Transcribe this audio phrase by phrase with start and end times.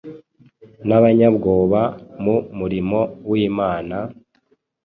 [0.87, 1.81] n’abanyabwoba
[2.23, 3.97] mu murimo w’Imana!